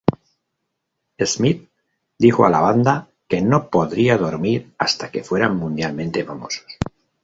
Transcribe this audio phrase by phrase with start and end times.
[1.31, 1.69] Smith
[2.17, 6.65] dijo a la banda que "no podría dormir hasta que fueran mundialmente famosos".